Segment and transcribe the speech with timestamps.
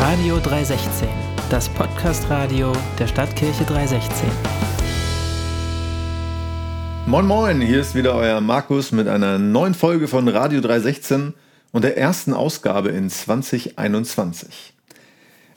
[0.00, 1.08] Radio 316,
[1.50, 4.28] das Podcast-Radio der Stadtkirche 316.
[7.06, 11.34] Moin Moin, hier ist wieder euer Markus mit einer neuen Folge von Radio 316
[11.72, 14.72] und der ersten Ausgabe in 2021.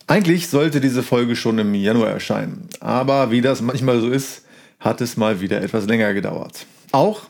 [0.08, 4.46] Eigentlich sollte diese Folge schon im Januar erscheinen, aber wie das manchmal so ist,
[4.80, 6.66] hat es mal wieder etwas länger gedauert.
[6.92, 7.21] Auch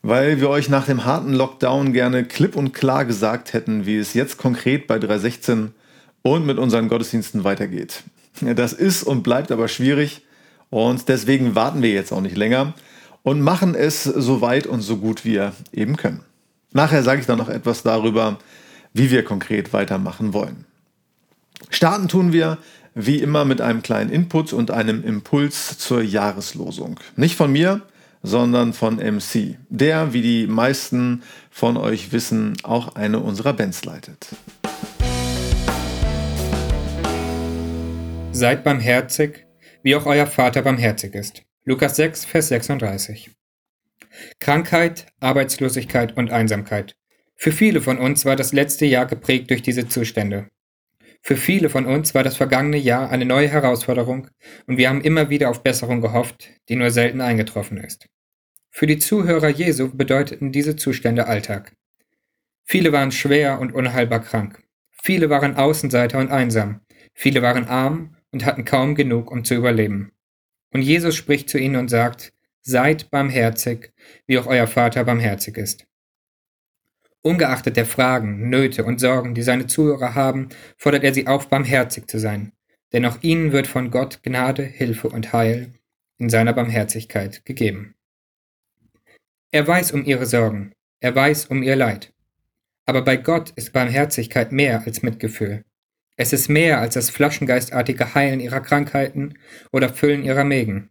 [0.00, 4.14] weil wir euch nach dem harten Lockdown gerne klipp und klar gesagt hätten, wie es
[4.14, 5.74] jetzt konkret bei 316
[6.22, 8.02] und mit unseren Gottesdiensten weitergeht.
[8.40, 10.22] Das ist und bleibt aber schwierig
[10.70, 12.74] und deswegen warten wir jetzt auch nicht länger
[13.22, 16.20] und machen es so weit und so gut wir eben können.
[16.72, 18.38] Nachher sage ich dann noch etwas darüber,
[18.92, 20.64] wie wir konkret weitermachen wollen.
[21.68, 22.58] Starten tun wir
[22.94, 26.98] wie immer mit einem kleinen Input und einem Impuls zur Jahreslosung.
[27.16, 27.82] Nicht von mir,
[28.22, 34.28] sondern von MC, der, wie die meisten von euch wissen, auch eine unserer Bands leitet.
[38.40, 39.44] Seid barmherzig,
[39.82, 41.42] wie auch euer Vater barmherzig ist.
[41.66, 43.30] Lukas 6, Vers 36.
[44.38, 46.96] Krankheit, Arbeitslosigkeit und Einsamkeit.
[47.36, 50.48] Für viele von uns war das letzte Jahr geprägt durch diese Zustände.
[51.20, 54.28] Für viele von uns war das vergangene Jahr eine neue Herausforderung
[54.66, 58.06] und wir haben immer wieder auf Besserung gehofft, die nur selten eingetroffen ist.
[58.70, 61.74] Für die Zuhörer Jesu bedeuteten diese Zustände Alltag.
[62.64, 64.62] Viele waren schwer und unheilbar krank.
[65.02, 66.80] Viele waren Außenseiter und einsam.
[67.12, 70.12] Viele waren arm und hatten kaum genug, um zu überleben.
[70.72, 73.92] Und Jesus spricht zu ihnen und sagt, Seid barmherzig,
[74.26, 75.86] wie auch euer Vater barmherzig ist.
[77.22, 82.06] Ungeachtet der Fragen, Nöte und Sorgen, die seine Zuhörer haben, fordert er sie auf, barmherzig
[82.06, 82.52] zu sein,
[82.92, 85.72] denn auch ihnen wird von Gott Gnade, Hilfe und Heil
[86.18, 87.94] in seiner Barmherzigkeit gegeben.
[89.52, 92.12] Er weiß um ihre Sorgen, er weiß um ihr Leid.
[92.86, 95.64] Aber bei Gott ist Barmherzigkeit mehr als Mitgefühl.
[96.20, 99.38] Es ist mehr als das flaschengeistartige Heilen ihrer Krankheiten
[99.72, 100.90] oder Füllen ihrer Mägen.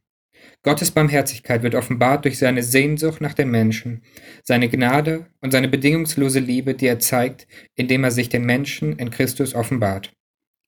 [0.64, 4.02] Gottes Barmherzigkeit wird offenbart durch seine Sehnsucht nach den Menschen,
[4.44, 7.46] seine Gnade und seine bedingungslose Liebe, die er zeigt,
[7.76, 10.12] indem er sich den Menschen in Christus offenbart.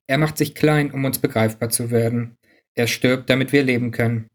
[0.05, 2.37] Er macht sich klein, um uns begreifbar zu werden.
[2.75, 4.27] Er stirbt, damit wir leben können.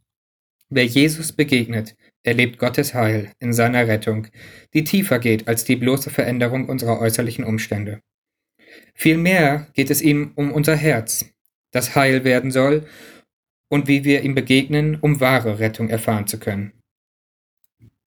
[0.69, 4.27] Wer Jesus begegnet, erlebt Gottes Heil in seiner Rettung,
[4.75, 8.01] die tiefer geht als die bloße Veränderung unserer äußerlichen Umstände.
[8.95, 11.27] Vielmehr geht es ihm um unser Herz,
[11.71, 12.87] das heil werden soll
[13.69, 16.73] und wie wir ihm begegnen, um wahre Rettung erfahren zu können.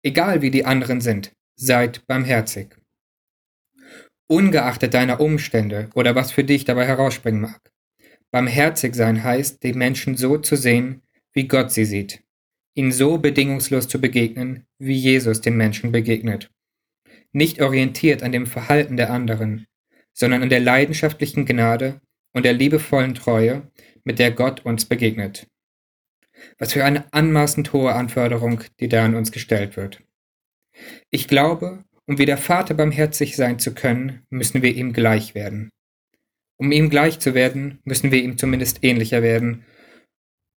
[0.03, 2.77] Egal wie die anderen sind, seid barmherzig.
[4.29, 7.73] Ungeachtet deiner Umstände oder was für dich dabei herausspringen mag.
[8.31, 11.03] Barmherzig sein heißt, die Menschen so zu sehen,
[11.33, 12.23] wie Gott sie sieht.
[12.75, 16.50] Ihnen so bedingungslos zu begegnen, wie Jesus den Menschen begegnet.
[17.33, 19.67] Nicht orientiert an dem Verhalten der anderen,
[20.19, 22.01] sondern an der leidenschaftlichen Gnade
[22.34, 23.71] und der liebevollen Treue,
[24.03, 25.47] mit der Gott uns begegnet.
[26.59, 30.03] Was für eine anmaßend hohe Anforderung, die da an uns gestellt wird.
[31.11, 35.71] Ich glaube, um wie der Vater barmherzig sein zu können, müssen wir ihm gleich werden.
[36.59, 39.67] Um ihm gleich zu werden, müssen wir ihm zumindest ähnlicher werden.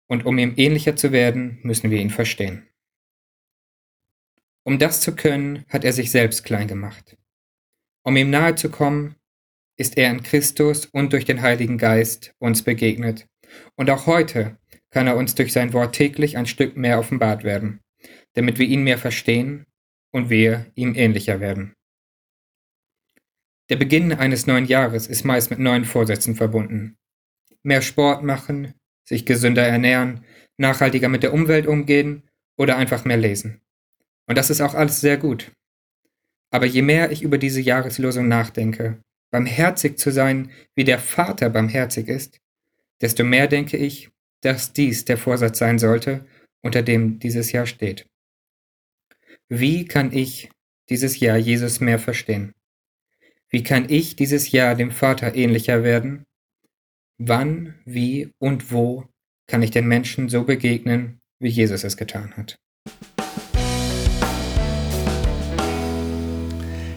[0.08, 2.68] Und um ihm ähnlicher zu werden, müssen wir ihn verstehen.
[4.64, 7.18] Um das zu können, hat er sich selbst klein gemacht.
[8.04, 9.16] Um ihm nahe zu kommen,
[9.82, 13.28] ist er in Christus und durch den Heiligen Geist uns begegnet.
[13.76, 14.58] Und auch heute
[14.92, 17.82] kann er uns durch sein Wort täglich ein Stück mehr offenbart werden,
[18.34, 19.66] damit wir ihn mehr verstehen
[20.14, 21.74] und wir ihm ähnlicher werden.
[23.70, 26.98] Der Beginn eines neuen Jahres ist meist mit neuen Vorsätzen verbunden.
[27.64, 30.26] Mehr Sport machen, sich gesünder ernähren,
[30.58, 33.62] nachhaltiger mit der Umwelt umgehen oder einfach mehr lesen.
[34.28, 35.52] Und das ist auch alles sehr gut.
[36.52, 42.08] Aber je mehr ich über diese Jahreslosung nachdenke, barmherzig zu sein, wie der Vater barmherzig
[42.08, 42.40] ist,
[43.02, 44.10] desto mehr denke ich,
[44.42, 46.26] dass dies der Vorsatz sein sollte,
[46.62, 48.08] unter dem dieses Jahr steht.
[49.50, 50.50] Wie kann ich
[50.90, 52.54] dieses Jahr Jesus mehr verstehen?
[53.50, 56.24] Wie kann ich dieses Jahr dem Vater ähnlicher werden?
[57.18, 59.06] Wann, wie und wo
[59.48, 62.56] kann ich den Menschen so begegnen, wie Jesus es getan hat?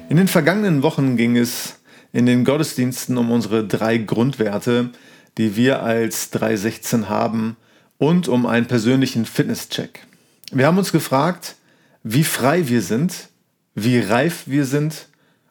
[0.08, 1.83] In den vergangenen Wochen ging es
[2.14, 4.90] in den Gottesdiensten um unsere drei Grundwerte,
[5.36, 7.56] die wir als 316 haben
[7.98, 10.06] und um einen persönlichen Fitnesscheck.
[10.52, 11.56] Wir haben uns gefragt,
[12.04, 13.30] wie frei wir sind,
[13.74, 15.08] wie reif wir sind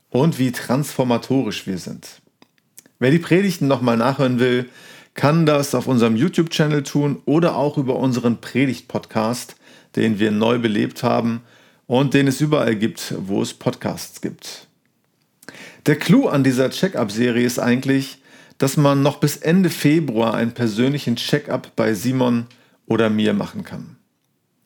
[0.10, 2.22] und wie transformatorisch wir sind.
[2.98, 4.70] Wer die Predigten nochmal nachhören will,
[5.16, 9.58] kann das auf unserem YouTube-Channel tun oder auch über unseren Predigt-Podcast,
[9.98, 11.42] den wir neu belebt haben
[11.88, 14.70] und den es überall gibt, wo es Podcasts gibt.
[15.86, 18.20] Der Clou an dieser Check-up-Serie ist eigentlich,
[18.58, 22.46] dass man noch bis Ende Februar einen persönlichen Check-up bei Simon
[22.86, 23.98] oder mir machen kann.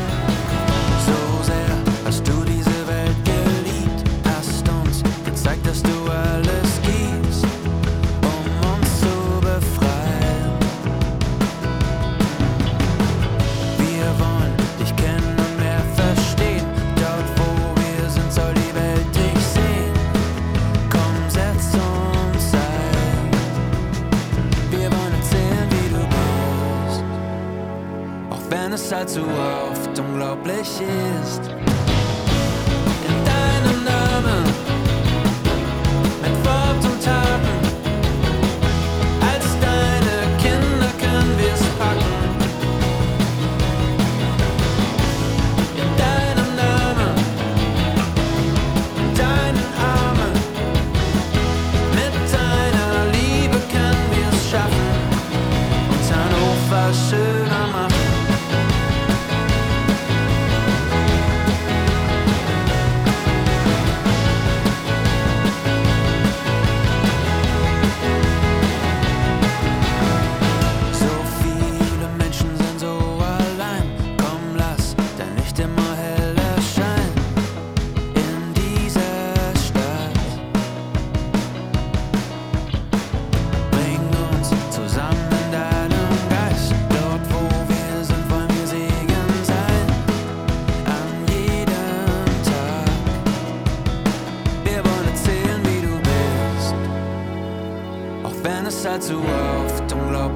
[29.03, 29.21] Allzu
[29.69, 30.79] oft unglaublich
[31.21, 31.62] ist.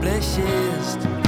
[0.04, 1.26] Oft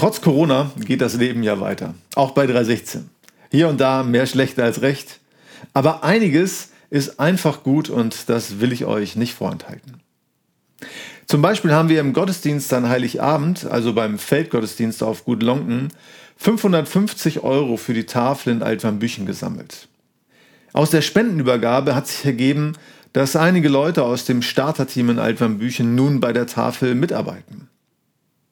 [0.00, 3.10] Trotz Corona geht das Leben ja weiter, auch bei 316.
[3.50, 5.20] Hier und da mehr schlecht als recht,
[5.74, 10.00] aber einiges ist einfach gut und das will ich euch nicht vorenthalten.
[11.26, 15.88] Zum Beispiel haben wir im Gottesdienst an Heiligabend, also beim Feldgottesdienst auf Gut Lonken,
[16.38, 19.86] 550 Euro für die Tafel in Altwambüchen gesammelt.
[20.72, 22.72] Aus der Spendenübergabe hat sich ergeben,
[23.12, 27.68] dass einige Leute aus dem Starterteam in Altwambüchen nun bei der Tafel mitarbeiten.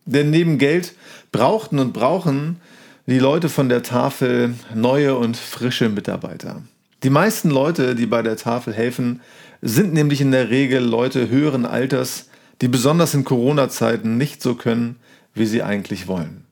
[0.09, 0.95] Denn neben Geld
[1.33, 2.63] brauchten und brauchen
[3.07, 6.63] die Leute von der Tafel neue und frische Mitarbeiter.
[7.03, 9.21] Die meisten Leute, die bei der Tafel helfen,
[9.61, 12.31] sind nämlich in der Regel Leute höheren Alters,
[12.63, 14.97] die besonders in Corona-Zeiten nicht so können,
[15.35, 16.47] wie sie eigentlich wollen.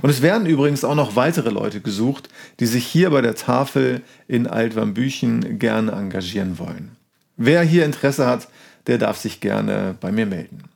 [0.00, 4.02] Und es werden übrigens auch noch weitere Leute gesucht, die sich hier bei der Tafel
[4.26, 6.96] in Altwambüchen gerne engagieren wollen.
[7.36, 8.48] Wer hier Interesse hat,
[8.88, 10.71] der darf sich gerne bei mir melden.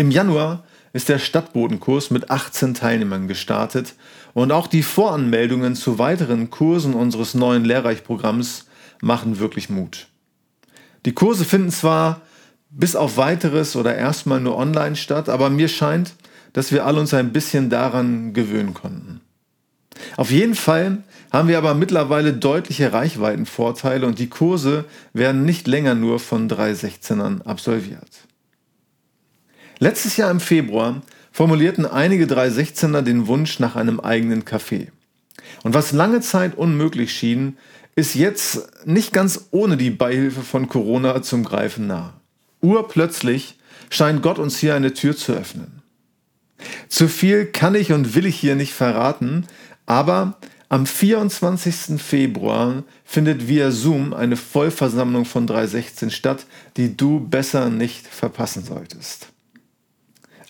[0.00, 0.64] Im Januar
[0.94, 3.96] ist der Stadtbodenkurs mit 18 Teilnehmern gestartet
[4.32, 8.64] und auch die Voranmeldungen zu weiteren Kursen unseres neuen Lehrreichprogramms
[9.02, 10.06] machen wirklich Mut.
[11.04, 12.22] Die Kurse finden zwar
[12.70, 16.14] bis auf weiteres oder erstmal nur online statt, aber mir scheint,
[16.54, 19.20] dass wir alle uns ein bisschen daran gewöhnen konnten.
[20.16, 25.94] Auf jeden Fall haben wir aber mittlerweile deutliche Reichweitenvorteile und die Kurse werden nicht länger
[25.94, 28.29] nur von 316ern absolviert.
[29.82, 31.00] Letztes Jahr im Februar
[31.32, 34.88] formulierten einige 316er den Wunsch nach einem eigenen Café.
[35.62, 37.56] Und was lange Zeit unmöglich schien,
[37.96, 42.12] ist jetzt nicht ganz ohne die Beihilfe von Corona zum Greifen nah.
[42.60, 43.58] Urplötzlich
[43.88, 45.80] scheint Gott uns hier eine Tür zu öffnen.
[46.88, 49.46] Zu viel kann ich und will ich hier nicht verraten,
[49.86, 50.36] aber
[50.68, 51.98] am 24.
[51.98, 56.44] Februar findet via Zoom eine Vollversammlung von 316 statt,
[56.76, 59.29] die du besser nicht verpassen solltest.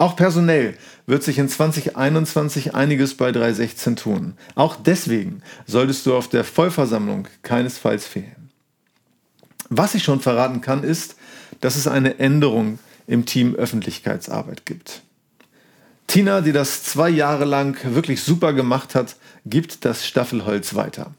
[0.00, 4.33] Auch personell wird sich in 2021 einiges bei 316 tun.
[4.54, 8.49] Auch deswegen solltest du auf der Vollversammlung keinesfalls fehlen.
[9.69, 11.16] Was ich schon verraten kann, ist,
[11.61, 15.02] dass es eine Änderung im Team Öffentlichkeitsarbeit gibt.
[16.07, 21.12] Tina, die das zwei Jahre lang wirklich super gemacht hat, gibt das Staffelholz weiter.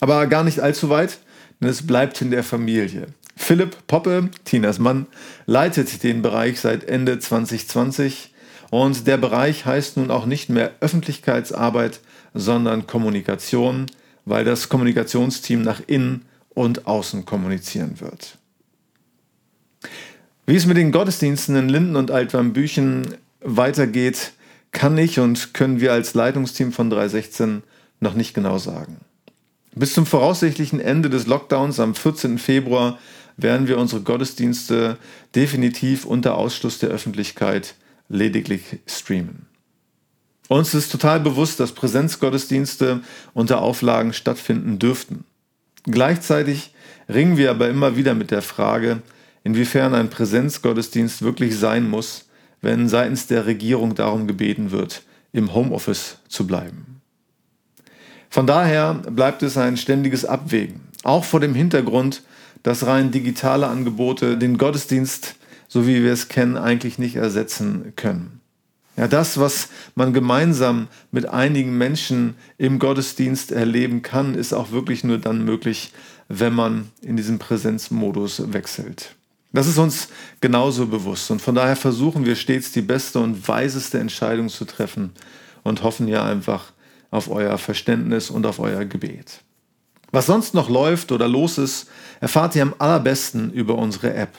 [0.00, 1.20] Aber gar nicht allzu weit,
[1.58, 3.06] denn es bleibt in der Familie.
[3.36, 5.06] Philipp Poppe, Tinas Mann,
[5.44, 8.32] leitet den Bereich seit Ende 2020
[8.70, 12.00] und der Bereich heißt nun auch nicht mehr Öffentlichkeitsarbeit,
[12.34, 13.86] sondern Kommunikation,
[14.24, 18.38] weil das Kommunikationsteam nach innen und außen kommunizieren wird.
[20.46, 24.32] Wie es mit den Gottesdiensten in Linden und Altwambüchen weitergeht,
[24.72, 27.62] kann ich und können wir als Leitungsteam von 316
[28.00, 28.98] noch nicht genau sagen.
[29.74, 32.38] Bis zum voraussichtlichen Ende des Lockdowns am 14.
[32.38, 32.98] Februar
[33.36, 34.98] werden wir unsere Gottesdienste
[35.34, 37.74] definitiv unter Ausschluss der Öffentlichkeit
[38.08, 39.46] lediglich streamen.
[40.48, 43.00] Uns ist total bewusst, dass Präsenzgottesdienste
[43.34, 45.24] unter Auflagen stattfinden dürften.
[45.84, 46.72] Gleichzeitig
[47.08, 49.02] ringen wir aber immer wieder mit der Frage,
[49.44, 52.26] inwiefern ein Präsenzgottesdienst wirklich sein muss
[52.60, 55.02] wenn seitens der Regierung darum gebeten wird,
[55.32, 57.00] im Homeoffice zu bleiben.
[58.28, 62.22] Von daher bleibt es ein ständiges Abwägen, auch vor dem Hintergrund,
[62.66, 65.36] dass rein digitale Angebote den Gottesdienst,
[65.68, 68.40] so wie wir es kennen, eigentlich nicht ersetzen können.
[68.96, 75.04] Ja, das, was man gemeinsam mit einigen Menschen im Gottesdienst erleben kann, ist auch wirklich
[75.04, 75.92] nur dann möglich,
[76.26, 79.14] wenn man in diesen Präsenzmodus wechselt.
[79.52, 80.08] Das ist uns
[80.40, 85.12] genauso bewusst und von daher versuchen wir stets die beste und weiseste Entscheidung zu treffen
[85.62, 86.72] und hoffen ja einfach
[87.12, 89.44] auf euer Verständnis und auf euer Gebet.
[90.12, 91.88] Was sonst noch läuft oder los ist,
[92.20, 94.36] erfahrt ihr am allerbesten über unsere App.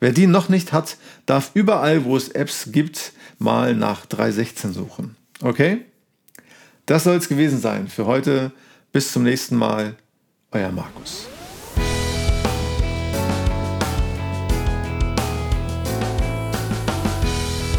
[0.00, 0.96] Wer die noch nicht hat,
[1.26, 5.16] darf überall, wo es Apps gibt, mal nach 316 suchen.
[5.42, 5.84] Okay?
[6.86, 8.52] Das soll es gewesen sein für heute.
[8.92, 9.94] Bis zum nächsten Mal.
[10.52, 11.26] Euer Markus.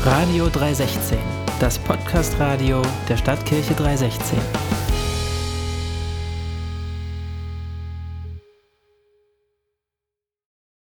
[0.06, 1.18] Radio 316,
[1.60, 4.71] das Podcast-Radio der Stadtkirche 316.